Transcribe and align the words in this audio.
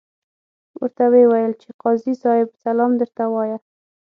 ورته 0.79 1.03
ویې 1.11 1.25
ویل 1.31 1.53
چې 1.61 1.69
قاضي 1.81 2.13
صاحب 2.23 2.49
سلام 2.63 2.91
درته 3.01 3.23
وایه. 3.33 3.57